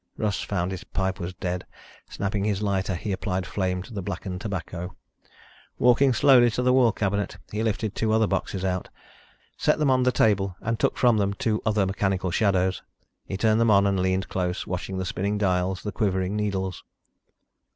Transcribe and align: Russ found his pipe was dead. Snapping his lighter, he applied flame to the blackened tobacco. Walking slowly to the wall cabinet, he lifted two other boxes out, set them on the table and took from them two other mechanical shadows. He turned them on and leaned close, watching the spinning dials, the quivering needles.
Russ 0.17 0.41
found 0.41 0.71
his 0.71 0.83
pipe 0.83 1.19
was 1.19 1.35
dead. 1.35 1.63
Snapping 2.09 2.43
his 2.43 2.63
lighter, 2.63 2.95
he 2.95 3.11
applied 3.11 3.45
flame 3.45 3.83
to 3.83 3.93
the 3.93 4.01
blackened 4.01 4.41
tobacco. 4.41 4.95
Walking 5.77 6.11
slowly 6.11 6.49
to 6.49 6.63
the 6.63 6.73
wall 6.73 6.91
cabinet, 6.91 7.37
he 7.51 7.61
lifted 7.61 7.93
two 7.93 8.11
other 8.11 8.25
boxes 8.25 8.65
out, 8.65 8.89
set 9.57 9.77
them 9.77 9.91
on 9.91 10.01
the 10.01 10.11
table 10.11 10.55
and 10.59 10.79
took 10.79 10.97
from 10.97 11.17
them 11.17 11.35
two 11.35 11.61
other 11.67 11.85
mechanical 11.85 12.31
shadows. 12.31 12.81
He 13.25 13.37
turned 13.37 13.61
them 13.61 13.69
on 13.69 13.85
and 13.85 13.99
leaned 13.99 14.27
close, 14.27 14.65
watching 14.65 14.97
the 14.97 15.05
spinning 15.05 15.37
dials, 15.37 15.83
the 15.83 15.91
quivering 15.91 16.35
needles. 16.35 16.83